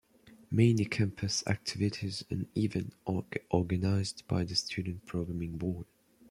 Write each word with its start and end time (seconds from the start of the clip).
Many 0.49 0.85
campus 0.85 1.45
activities 1.45 2.25
and 2.31 2.47
events 2.57 2.95
are 3.05 3.23
organized 3.51 4.27
by 4.27 4.43
the 4.43 4.55
Student 4.55 5.05
Programming 5.05 5.59
Board. 5.59 5.85